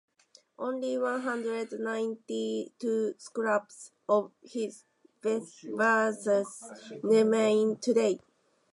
[0.57, 4.83] Only one hundred ninety-two scraps of his
[5.21, 6.63] verses
[7.03, 8.19] remain today.